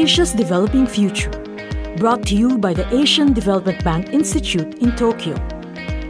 Asia's 0.00 0.32
Developing 0.32 0.86
Future, 0.86 1.28
brought 1.98 2.24
to 2.28 2.34
you 2.34 2.56
by 2.56 2.72
the 2.72 2.88
Asian 2.90 3.34
Development 3.34 3.84
Bank 3.84 4.14
Institute 4.14 4.78
in 4.78 4.96
Tokyo, 4.96 5.34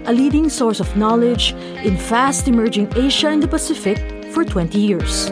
a 0.07 0.13
leading 0.13 0.49
source 0.49 0.79
of 0.79 0.97
knowledge 0.97 1.55
in 1.83 1.97
fast 1.97 2.47
emerging 2.47 2.87
Asia 2.95 3.27
and 3.27 3.43
the 3.43 3.49
Pacific 3.49 3.99
for 4.33 4.45
20 4.45 4.79
years. 4.79 5.31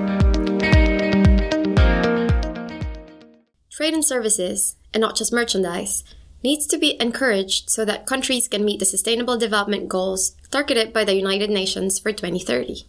Trade 3.71 3.95
and 3.95 4.05
services, 4.05 4.75
and 4.93 5.03
not 5.03 5.15
just 5.15 5.33
merchandise, 5.33 6.03
needs 6.43 6.67
to 6.67 6.79
be 6.79 7.01
encouraged 7.01 7.71
so 7.71 7.85
that 7.85 8.07
countries 8.07 8.49
can 8.49 8.65
meet 8.65 8.81
the 8.81 8.85
Sustainable 8.85 9.39
Development 9.39 9.89
Goals 9.89 10.35
targeted 10.51 10.93
by 10.93 11.05
the 11.05 11.15
United 11.15 11.49
Nations 11.49 12.01
for 12.01 12.11
2030. 12.11 12.87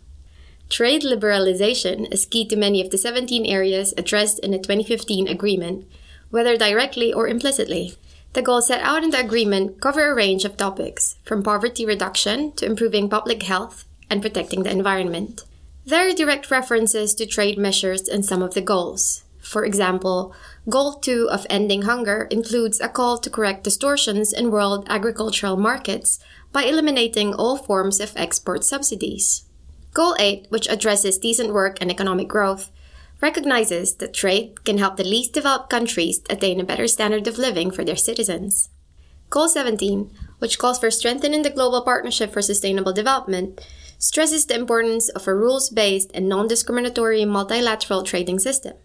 Trade 0.69 1.01
liberalization 1.01 2.11
is 2.13 2.27
key 2.27 2.45
to 2.45 2.55
many 2.55 2.79
of 2.79 2.91
the 2.91 2.97
17 2.97 3.43
areas 3.43 3.91
addressed 3.97 4.37
in 4.39 4.51
the 4.51 4.59
2015 4.59 5.27
agreement, 5.27 5.87
whether 6.29 6.55
directly 6.55 7.11
or 7.11 7.27
implicitly. 7.27 7.95
The 8.33 8.43
goals 8.43 8.67
set 8.67 8.81
out 8.81 9.03
in 9.03 9.09
the 9.09 9.19
agreement 9.19 9.81
cover 9.81 10.11
a 10.11 10.15
range 10.15 10.45
of 10.45 10.57
topics, 10.57 11.15
from 11.23 11.41
poverty 11.41 11.87
reduction 11.87 12.51
to 12.53 12.67
improving 12.67 13.09
public 13.09 13.41
health 13.41 13.85
and 14.11 14.21
protecting 14.21 14.61
the 14.61 14.71
environment. 14.71 15.43
There 15.85 16.07
are 16.07 16.13
direct 16.13 16.51
references 16.51 17.15
to 17.15 17.25
trade 17.25 17.57
measures 17.57 18.07
in 18.07 18.21
some 18.21 18.43
of 18.43 18.53
the 18.53 18.61
goals. 18.61 19.23
For 19.41 19.65
example, 19.65 20.35
Goal 20.69 20.93
2 20.93 21.29
of 21.31 21.47
Ending 21.49 21.83
Hunger 21.83 22.27
includes 22.29 22.79
a 22.79 22.89
call 22.89 23.17
to 23.17 23.29
correct 23.31 23.63
distortions 23.63 24.31
in 24.31 24.51
world 24.51 24.85
agricultural 24.87 25.57
markets 25.57 26.19
by 26.51 26.65
eliminating 26.65 27.33
all 27.33 27.57
forms 27.57 27.99
of 27.99 28.13
export 28.15 28.63
subsidies. 28.63 29.48
Goal 29.99 30.15
8, 30.17 30.45
which 30.47 30.69
addresses 30.69 31.17
decent 31.17 31.51
work 31.51 31.77
and 31.81 31.91
economic 31.91 32.29
growth, 32.29 32.71
recognizes 33.19 33.95
that 33.95 34.13
trade 34.13 34.63
can 34.63 34.77
help 34.77 34.95
the 34.95 35.03
least 35.03 35.33
developed 35.33 35.69
countries 35.69 36.21
attain 36.29 36.61
a 36.61 36.63
better 36.63 36.87
standard 36.87 37.27
of 37.27 37.37
living 37.37 37.69
for 37.69 37.83
their 37.83 37.97
citizens. 37.97 38.69
Goal 39.29 39.49
17, 39.49 40.09
which 40.37 40.57
calls 40.57 40.79
for 40.79 40.89
strengthening 40.89 41.41
the 41.41 41.49
global 41.49 41.81
partnership 41.81 42.31
for 42.31 42.41
sustainable 42.41 42.93
development, 42.93 43.59
stresses 43.97 44.45
the 44.45 44.55
importance 44.55 45.09
of 45.09 45.27
a 45.27 45.35
rules 45.35 45.69
based 45.69 46.11
and 46.13 46.29
non 46.29 46.47
discriminatory 46.47 47.25
multilateral 47.25 48.03
trading 48.03 48.39
system, 48.39 48.75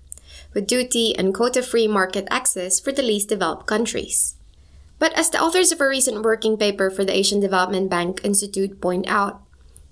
with 0.52 0.66
duty 0.66 1.16
and 1.16 1.32
quota 1.32 1.62
free 1.62 1.86
market 1.86 2.26
access 2.28 2.80
for 2.80 2.90
the 2.90 3.02
least 3.02 3.28
developed 3.28 3.68
countries. 3.68 4.34
But 4.98 5.12
as 5.12 5.30
the 5.30 5.40
authors 5.40 5.70
of 5.70 5.80
a 5.80 5.86
recent 5.86 6.24
working 6.24 6.56
paper 6.56 6.90
for 6.90 7.04
the 7.04 7.16
Asian 7.16 7.38
Development 7.38 7.88
Bank 7.88 8.20
Institute 8.24 8.80
point 8.80 9.06
out, 9.06 9.43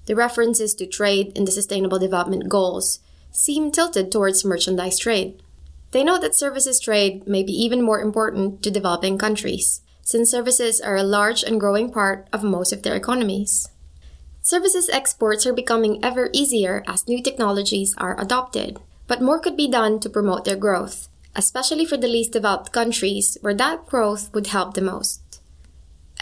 the 0.06 0.16
references 0.16 0.74
to 0.74 0.86
trade 0.86 1.32
in 1.36 1.44
the 1.44 1.52
Sustainable 1.52 1.98
Development 1.98 2.48
Goals 2.48 3.00
seem 3.30 3.70
tilted 3.70 4.10
towards 4.10 4.44
merchandise 4.44 4.98
trade. 4.98 5.42
They 5.92 6.04
note 6.04 6.20
that 6.22 6.34
services 6.34 6.80
trade 6.80 7.26
may 7.26 7.42
be 7.42 7.52
even 7.52 7.82
more 7.82 8.00
important 8.00 8.62
to 8.62 8.70
developing 8.70 9.18
countries, 9.18 9.80
since 10.02 10.30
services 10.30 10.80
are 10.80 10.96
a 10.96 11.02
large 11.02 11.42
and 11.42 11.60
growing 11.60 11.92
part 11.92 12.28
of 12.32 12.42
most 12.42 12.72
of 12.72 12.82
their 12.82 12.96
economies. 12.96 13.68
Services 14.40 14.90
exports 14.90 15.46
are 15.46 15.52
becoming 15.52 16.04
ever 16.04 16.28
easier 16.32 16.82
as 16.88 17.06
new 17.06 17.22
technologies 17.22 17.94
are 17.96 18.20
adopted, 18.20 18.78
but 19.06 19.22
more 19.22 19.38
could 19.38 19.56
be 19.56 19.68
done 19.68 20.00
to 20.00 20.10
promote 20.10 20.44
their 20.44 20.56
growth, 20.56 21.08
especially 21.36 21.86
for 21.86 21.96
the 21.96 22.08
least 22.08 22.32
developed 22.32 22.72
countries 22.72 23.38
where 23.40 23.54
that 23.54 23.86
growth 23.86 24.32
would 24.34 24.48
help 24.48 24.74
the 24.74 24.80
most. 24.80 25.21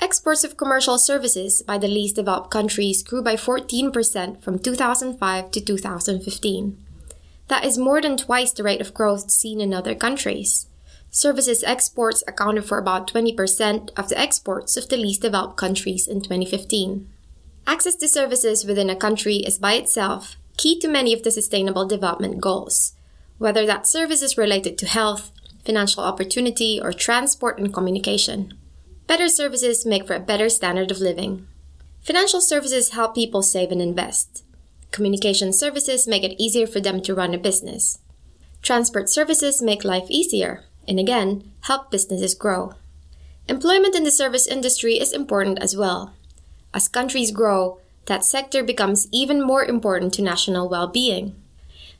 Exports 0.01 0.45
of 0.45 0.57
commercial 0.57 0.99
services 0.99 1.63
by 1.63 1.79
the 1.79 1.89
least 1.89 2.17
developed 2.17 2.51
countries 2.51 3.03
grew 3.03 3.23
by 3.23 3.37
14% 3.37 4.43
from 4.43 4.59
2005 4.59 5.51
to 5.51 5.61
2015. 5.61 6.85
That 7.49 7.65
is 7.65 7.79
more 7.79 8.01
than 8.01 8.17
twice 8.17 8.53
the 8.53 8.63
rate 8.63 8.81
of 8.81 8.95
growth 8.95 9.31
seen 9.31 9.61
in 9.61 9.75
other 9.75 9.95
countries. 9.95 10.67
Services 11.11 11.65
exports 11.65 12.23
accounted 12.29 12.65
for 12.65 12.79
about 12.79 13.11
20% 13.11 13.91
of 13.97 14.09
the 14.09 14.19
exports 14.19 14.77
of 14.77 14.89
the 14.89 14.97
least 14.97 15.23
developed 15.23 15.57
countries 15.57 16.07
in 16.07 16.21
2015. 16.21 17.09
Access 17.67 17.97
to 17.97 18.09
services 18.09 18.65
within 18.65 18.89
a 18.89 18.97
country 18.97 19.37
is 19.39 19.59
by 19.59 19.75
itself 19.75 20.37
key 20.57 20.79
to 20.79 20.89
many 20.89 21.13
of 21.13 21.23
the 21.23 21.31
Sustainable 21.31 21.87
Development 21.87 22.41
Goals, 22.41 22.95
whether 23.39 23.65
that 23.65 23.87
service 23.87 24.23
is 24.23 24.37
related 24.37 24.77
to 24.79 24.87
health, 24.87 25.33
financial 25.65 26.05
opportunity, 26.05 26.79
or 26.81 26.93
transport 26.93 27.59
and 27.59 27.73
communication. 27.73 28.53
Better 29.11 29.29
services 29.29 29.85
make 29.85 30.07
for 30.07 30.15
a 30.15 30.21
better 30.21 30.49
standard 30.49 30.93
of 30.93 31.01
living. 31.01 31.49
Financial 32.01 32.41
services 32.41 32.91
help 32.91 33.17
people 33.17 33.43
save 33.43 33.73
and 33.73 33.83
invest. 33.83 34.45
Communication 34.93 35.53
services 35.53 36.07
make 36.07 36.23
it 36.23 36.41
easier 36.41 36.65
for 36.65 36.79
them 36.79 37.03
to 37.03 37.13
run 37.13 37.35
a 37.35 37.39
business. 37.39 37.99
Transport 38.63 39.09
services 39.09 39.61
make 39.61 39.85
life 39.85 40.09
easier 40.09 40.63
and 40.87 41.01
again 41.01 41.51
help 41.63 41.91
businesses 41.91 42.37
grow. 42.37 42.75
Employment 43.49 43.97
in 43.97 44.05
the 44.05 44.13
service 44.13 44.47
industry 44.47 44.95
is 44.95 45.13
important 45.13 45.59
as 45.59 45.77
well. 45.77 46.15
As 46.73 46.87
countries 46.87 47.33
grow, 47.33 47.81
that 48.07 48.25
sector 48.25 48.63
becomes 48.63 49.09
even 49.11 49.43
more 49.43 49.65
important 49.65 50.15
to 50.15 50.23
national 50.23 50.69
well 50.69 50.87
being. 50.87 51.35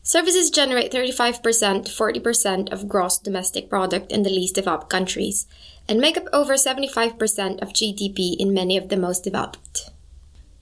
Services 0.03 0.51
generate 0.51 0.91
35% 0.91 1.85
to 1.85 1.93
40% 1.93 2.73
of 2.73 2.89
gross 2.89 3.19
domestic 3.19 3.69
product 3.69 4.11
in 4.11 4.23
the 4.23 4.31
least 4.31 4.55
developed 4.55 4.89
countries 4.89 5.47
and 5.87 6.01
make 6.01 6.17
up 6.17 6.25
over 6.33 6.55
75% 6.55 7.61
of 7.61 7.75
GDP 7.75 8.35
in 8.39 8.55
many 8.55 8.79
of 8.79 8.89
the 8.89 8.97
most 8.97 9.25
developed. 9.25 9.91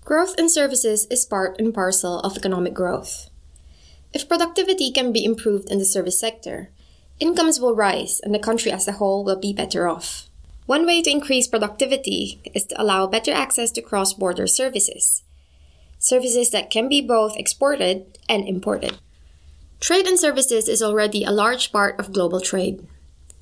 Growth 0.05 0.35
in 0.39 0.49
services 0.49 1.07
is 1.11 1.25
part 1.25 1.61
and 1.61 1.73
parcel 1.73 2.19
of 2.21 2.37
economic 2.37 2.75
growth. 2.75 3.31
If 4.13 4.29
productivity 4.29 4.91
can 4.91 5.13
be 5.13 5.25
improved 5.25 5.71
in 5.71 5.79
the 5.79 5.85
service 5.85 6.19
sector, 6.19 6.71
incomes 7.21 7.61
will 7.61 7.77
rise 7.77 8.21
and 8.21 8.35
the 8.35 8.39
country 8.39 8.73
as 8.73 8.89
a 8.89 8.93
whole 8.93 9.23
will 9.23 9.39
be 9.39 9.53
better 9.53 9.87
off. 9.87 10.29
One 10.67 10.85
way 10.85 11.01
to 11.03 11.11
increase 11.11 11.47
productivity 11.47 12.41
is 12.55 12.65
to 12.65 12.81
allow 12.81 13.07
better 13.07 13.33
access 13.33 13.71
to 13.73 13.83
cross 13.83 14.15
border 14.15 14.47
services, 14.47 15.23
services 15.99 16.51
that 16.51 16.71
can 16.71 16.89
be 16.89 17.01
both 17.01 17.37
exported 17.37 18.19
and 18.29 18.49
imported. 18.49 18.99
Trade 19.81 20.07
and 20.07 20.19
services 20.19 20.69
is 20.69 20.83
already 20.83 21.23
a 21.23 21.31
large 21.31 21.71
part 21.71 21.99
of 22.01 22.13
global 22.13 22.41
trade. 22.41 22.87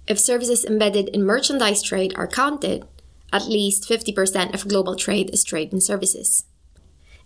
If 0.06 0.18
services 0.18 0.64
embedded 0.64 1.08
in 1.08 1.24
merchandise 1.24 1.82
trade 1.82 2.12
are 2.16 2.28
counted, 2.28 2.86
at 3.32 3.48
least 3.48 3.88
50% 3.88 4.54
of 4.54 4.68
global 4.68 4.96
trade 4.96 5.30
is 5.32 5.42
trade 5.42 5.72
and 5.72 5.82
services. 5.82 6.44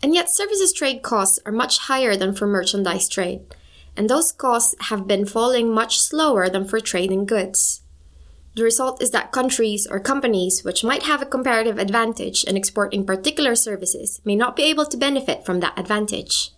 And 0.03 0.15
yet, 0.15 0.31
services 0.31 0.73
trade 0.73 1.03
costs 1.03 1.39
are 1.45 1.53
much 1.53 1.79
higher 1.79 2.17
than 2.17 2.35
for 2.35 2.47
merchandise 2.47 3.09
trade, 3.09 3.41
and 3.97 4.09
those 4.09 4.33
costs 4.33 4.75
have 4.89 5.07
been 5.07 5.27
falling 5.27 5.75
much 5.75 5.99
slower 5.99 6.49
than 6.49 6.65
for 6.65 6.81
trade 6.81 7.11
in 7.11 7.27
goods. 7.27 7.83
The 8.55 8.65
result 8.65 9.03
is 9.03 9.11
that 9.11 9.33
countries 9.33 9.87
or 9.87 10.01
companies 10.01 10.65
which 10.65 10.85
might 10.85 11.03
have 11.03 11.21
a 11.21 11.27
comparative 11.27 11.79
advantage 11.79 12.45
in 12.45 12.57
exporting 12.57 13.05
particular 13.05 13.55
services 13.55 14.21
may 14.25 14.37
not 14.37 14.57
be 14.57 14.63
able 14.65 14.87
to 14.87 14.97
benefit 14.97 15.45
from 15.45 15.61
that 15.61 15.79
advantage. 15.79 16.53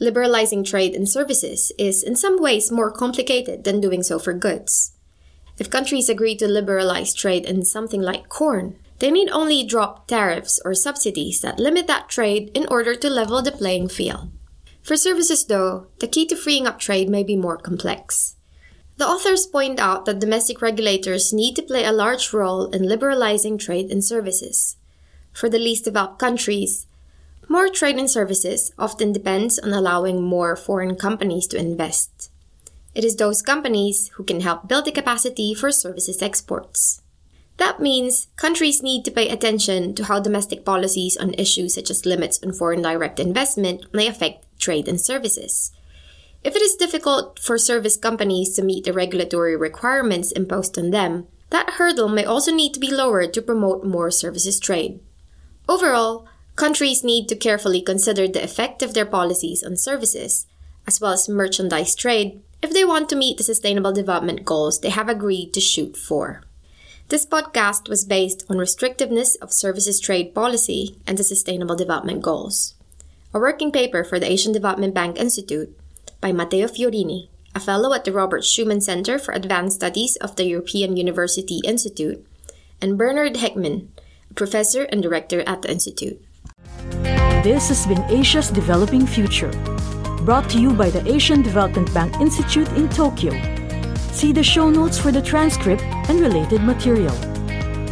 Liberalizing 0.00 0.64
trade 0.64 0.94
in 0.94 1.06
services 1.06 1.72
is 1.78 2.02
in 2.02 2.16
some 2.16 2.40
ways 2.40 2.72
more 2.72 2.90
complicated 2.90 3.64
than 3.64 3.82
doing 3.82 4.02
so 4.02 4.18
for 4.18 4.32
goods. 4.32 4.92
If 5.58 5.68
countries 5.68 6.08
agree 6.08 6.34
to 6.36 6.48
liberalize 6.48 7.12
trade 7.12 7.44
in 7.44 7.66
something 7.66 8.00
like 8.00 8.30
corn, 8.30 8.78
they 8.98 9.10
need 9.10 9.28
only 9.28 9.62
drop 9.62 10.06
tariffs 10.06 10.58
or 10.64 10.74
subsidies 10.74 11.42
that 11.42 11.58
limit 11.58 11.86
that 11.86 12.08
trade 12.08 12.50
in 12.54 12.66
order 12.68 12.94
to 12.94 13.10
level 13.10 13.42
the 13.42 13.52
playing 13.52 13.88
field. 13.88 14.30
For 14.82 14.96
services, 14.96 15.44
though, 15.44 15.88
the 15.98 16.08
key 16.08 16.24
to 16.26 16.36
freeing 16.36 16.66
up 16.66 16.78
trade 16.78 17.10
may 17.10 17.22
be 17.22 17.36
more 17.36 17.58
complex. 17.58 18.36
The 18.96 19.06
authors 19.06 19.46
point 19.46 19.78
out 19.78 20.06
that 20.06 20.18
domestic 20.18 20.62
regulators 20.62 21.32
need 21.32 21.56
to 21.56 21.62
play 21.62 21.84
a 21.84 21.92
large 21.92 22.32
role 22.32 22.66
in 22.66 22.88
liberalizing 22.88 23.58
trade 23.58 23.90
and 23.90 24.02
services. 24.02 24.76
For 25.32 25.48
the 25.50 25.58
least 25.58 25.84
developed 25.84 26.18
countries, 26.18 26.86
more 27.50 27.68
trade 27.68 27.96
and 27.96 28.08
services 28.08 28.70
often 28.78 29.12
depends 29.12 29.58
on 29.58 29.72
allowing 29.72 30.22
more 30.22 30.54
foreign 30.54 30.94
companies 30.94 31.48
to 31.48 31.58
invest. 31.58 32.30
It 32.94 33.04
is 33.04 33.16
those 33.16 33.42
companies 33.42 34.08
who 34.14 34.22
can 34.22 34.40
help 34.40 34.68
build 34.68 34.84
the 34.84 34.92
capacity 34.92 35.52
for 35.52 35.72
services 35.72 36.22
exports. 36.22 37.02
That 37.56 37.80
means 37.80 38.28
countries 38.36 38.84
need 38.84 39.04
to 39.04 39.10
pay 39.10 39.28
attention 39.28 39.96
to 39.96 40.04
how 40.04 40.20
domestic 40.20 40.64
policies 40.64 41.16
on 41.16 41.34
issues 41.34 41.74
such 41.74 41.90
as 41.90 42.06
limits 42.06 42.38
on 42.40 42.52
foreign 42.52 42.82
direct 42.82 43.18
investment 43.18 43.92
may 43.92 44.06
affect 44.06 44.46
trade 44.60 44.86
and 44.86 45.00
services. 45.00 45.72
If 46.44 46.54
it 46.54 46.62
is 46.62 46.76
difficult 46.76 47.40
for 47.40 47.58
service 47.58 47.96
companies 47.96 48.54
to 48.54 48.62
meet 48.62 48.84
the 48.84 48.92
regulatory 48.92 49.56
requirements 49.56 50.30
imposed 50.30 50.78
on 50.78 50.90
them, 50.90 51.26
that 51.50 51.70
hurdle 51.70 52.08
may 52.08 52.24
also 52.24 52.54
need 52.54 52.74
to 52.74 52.80
be 52.80 52.94
lowered 52.94 53.34
to 53.34 53.42
promote 53.42 53.84
more 53.84 54.12
services 54.12 54.60
trade. 54.60 55.00
Overall, 55.68 56.28
countries 56.60 57.02
need 57.02 57.26
to 57.26 57.34
carefully 57.34 57.80
consider 57.80 58.28
the 58.28 58.44
effect 58.44 58.82
of 58.82 58.92
their 58.92 59.06
policies 59.06 59.64
on 59.64 59.78
services, 59.78 60.46
as 60.86 61.00
well 61.00 61.12
as 61.12 61.26
merchandise 61.26 61.94
trade, 61.94 62.42
if 62.62 62.70
they 62.70 62.84
want 62.84 63.08
to 63.08 63.16
meet 63.16 63.38
the 63.38 63.42
Sustainable 63.42 63.92
Development 63.92 64.44
Goals 64.44 64.78
they 64.78 64.90
have 64.90 65.08
agreed 65.08 65.54
to 65.54 65.60
shoot 65.60 65.96
for. 65.96 66.42
This 67.08 67.24
podcast 67.24 67.88
was 67.88 68.04
based 68.04 68.44
on 68.50 68.58
restrictiveness 68.58 69.40
of 69.40 69.54
services 69.54 69.98
trade 69.98 70.34
policy 70.34 70.98
and 71.06 71.16
the 71.16 71.24
Sustainable 71.24 71.76
Development 71.76 72.20
Goals. 72.20 72.74
A 73.32 73.38
working 73.38 73.72
paper 73.72 74.04
for 74.04 74.20
the 74.20 74.30
Asian 74.30 74.52
Development 74.52 74.92
Bank 74.92 75.18
Institute 75.18 75.74
by 76.20 76.30
Matteo 76.30 76.66
Fiorini, 76.66 77.28
a 77.54 77.60
fellow 77.60 77.94
at 77.94 78.04
the 78.04 78.12
Robert 78.12 78.42
Schuman 78.42 78.82
Center 78.82 79.18
for 79.18 79.32
Advanced 79.32 79.76
Studies 79.76 80.16
of 80.16 80.36
the 80.36 80.44
European 80.44 80.98
University 80.98 81.62
Institute, 81.64 82.22
and 82.82 82.98
Bernard 82.98 83.36
Hoekman, 83.36 83.88
a 84.30 84.34
professor 84.34 84.82
and 84.82 85.02
director 85.02 85.40
at 85.46 85.62
the 85.62 85.70
Institute. 85.70 86.22
This 87.42 87.68
has 87.68 87.86
been 87.86 88.02
Asia's 88.10 88.50
Developing 88.50 89.06
Future, 89.06 89.50
brought 90.24 90.48
to 90.50 90.60
you 90.60 90.72
by 90.72 90.90
the 90.90 91.06
Asian 91.10 91.42
Development 91.42 91.92
Bank 91.94 92.20
Institute 92.20 92.68
in 92.72 92.88
Tokyo. 92.88 93.32
See 94.12 94.32
the 94.32 94.42
show 94.42 94.70
notes 94.70 94.98
for 94.98 95.10
the 95.12 95.22
transcript 95.22 95.82
and 96.08 96.20
related 96.20 96.62
material. 96.62 97.14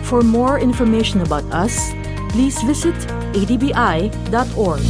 For 0.04 0.22
more 0.22 0.58
information 0.58 1.22
about 1.22 1.44
us, 1.52 1.92
please 2.30 2.62
visit 2.62 2.94
adbi.org. 3.34 4.80